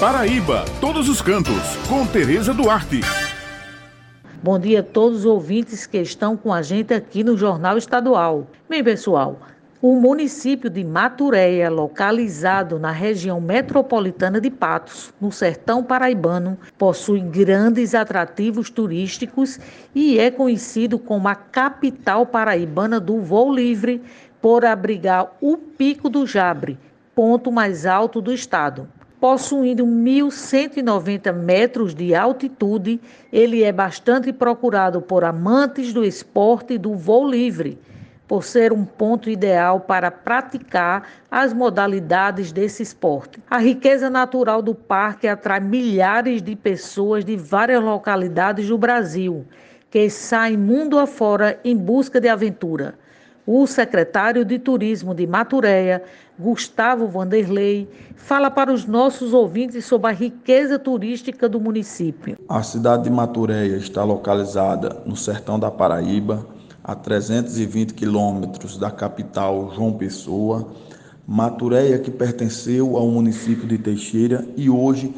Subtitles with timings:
[0.00, 3.00] Paraíba, todos os cantos, com Tereza Duarte.
[4.40, 8.46] Bom dia a todos os ouvintes que estão com a gente aqui no Jornal Estadual.
[8.68, 9.40] Bem, pessoal,
[9.82, 17.92] o município de Maturéia, localizado na região metropolitana de Patos, no sertão paraibano, possui grandes
[17.92, 19.58] atrativos turísticos
[19.92, 24.00] e é conhecido como a capital paraibana do voo livre
[24.40, 26.78] por abrigar o Pico do Jabre,
[27.16, 28.88] ponto mais alto do estado.
[29.20, 33.00] Possuindo 1.190 metros de altitude,
[33.32, 37.78] ele é bastante procurado por amantes do esporte e do voo livre
[38.28, 43.42] por ser um ponto ideal para praticar as modalidades desse esporte.
[43.50, 49.46] A riqueza natural do parque atrai milhares de pessoas de várias localidades do Brasil
[49.90, 52.98] que saem mundo afora em busca de aventura.
[53.50, 56.02] O secretário de Turismo de Maturéia,
[56.38, 62.36] Gustavo Vanderlei, fala para os nossos ouvintes sobre a riqueza turística do município.
[62.46, 66.46] A cidade de Maturéia está localizada no sertão da Paraíba,
[66.84, 70.68] a 320 quilômetros da capital João Pessoa,
[71.26, 75.14] Maturéia que pertenceu ao município de Teixeira e hoje,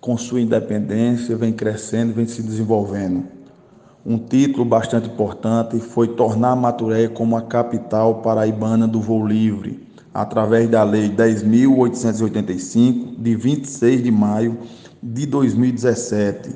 [0.00, 3.36] com sua independência, vem crescendo, vem se desenvolvendo.
[4.08, 10.68] Um título bastante importante foi tornar Maturéia como a capital paraibana do voo livre, através
[10.68, 14.58] da Lei 10.885, de 26 de maio
[15.02, 16.54] de 2017,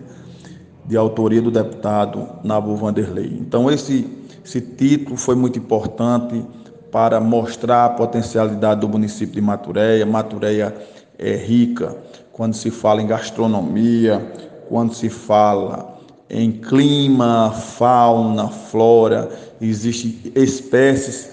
[0.87, 3.37] de autoria do deputado Nabu Vanderlei.
[3.41, 6.45] Então, esse esse título foi muito importante
[6.91, 10.07] para mostrar a potencialidade do município de Maturéia.
[10.07, 10.75] Maturéia
[11.19, 11.97] é rica
[12.33, 14.33] quando se fala em gastronomia,
[14.69, 16.00] quando se fala
[16.31, 19.29] em clima, fauna, flora,
[19.61, 21.31] existem espécies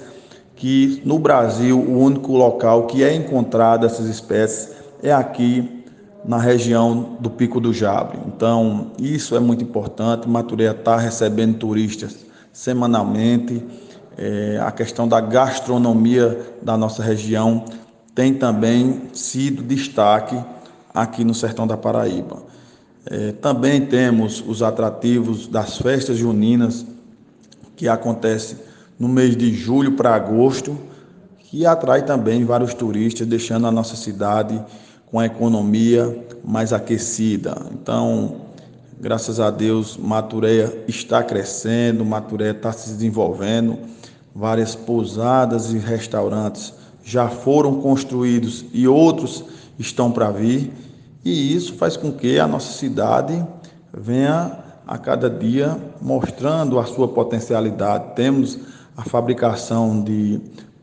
[0.55, 5.83] que no Brasil o único local que é encontrado essas espécies é aqui
[6.25, 8.19] na região do Pico do Jabre.
[8.25, 10.27] Então, isso é muito importante.
[10.27, 13.63] Maturéia está recebendo turistas semanalmente.
[14.17, 17.63] É, a questão da gastronomia da nossa região
[18.15, 20.35] tem também sido destaque
[20.91, 22.46] aqui no sertão da Paraíba.
[23.09, 26.85] É, também temos os atrativos das festas juninas,
[27.75, 28.57] que acontece
[28.99, 30.77] no mês de julho para agosto,
[31.39, 34.59] que atrai também vários turistas, deixando a nossa cidade
[35.05, 37.55] com a economia mais aquecida.
[37.71, 38.47] Então,
[38.99, 43.77] Graças a Deus, Maturéia está crescendo, Maturéia está se desenvolvendo.
[44.33, 46.73] Várias pousadas e restaurantes
[47.03, 49.45] já foram construídos e outros
[49.77, 50.71] estão para vir.
[51.27, 53.45] E isso faz com que a nossa cidade
[53.93, 58.15] venha a cada dia mostrando a sua potencialidade.
[58.15, 58.57] Temos
[58.95, 60.39] a fabricação de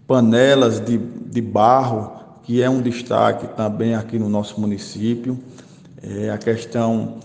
[0.06, 2.12] panelas de, de barro,
[2.42, 5.38] que é um destaque também aqui no nosso município.
[6.02, 7.20] É a questão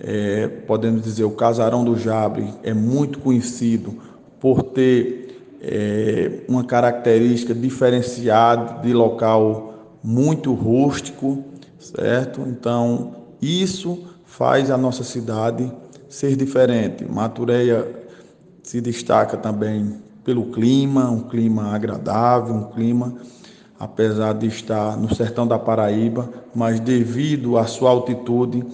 [0.00, 3.94] é, podemos dizer, o Casarão do Jabre é muito conhecido
[4.40, 11.42] por ter é, uma característica diferenciada de local muito rústico,
[11.84, 12.40] certo?
[12.42, 15.70] Então, isso faz a nossa cidade
[16.08, 17.04] ser diferente.
[17.04, 17.86] Matureia
[18.62, 23.14] se destaca também pelo clima, um clima agradável, um clima,
[23.78, 28.64] apesar de estar no sertão da Paraíba, mas devido à sua altitude,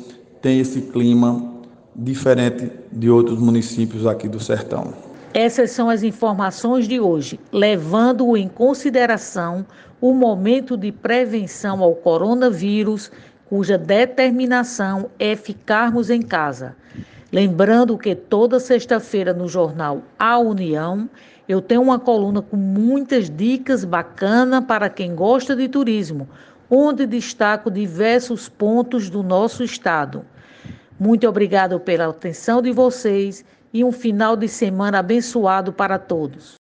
[0.41, 1.51] tem esse clima
[1.95, 5.10] diferente de outros municípios aqui do sertão.
[5.33, 9.65] Essas são as informações de hoje, levando em consideração
[10.01, 13.13] o momento de prevenção ao coronavírus,
[13.49, 16.75] cuja determinação é ficarmos em casa.
[17.33, 21.09] Lembrando que toda sexta-feira no jornal A União
[21.49, 26.29] eu tenho uma coluna com muitas dicas bacanas para quem gosta de turismo,
[26.69, 30.25] onde destaco diversos pontos do nosso estado.
[30.99, 36.59] Muito obrigado pela atenção de vocês e um final de semana abençoado para todos.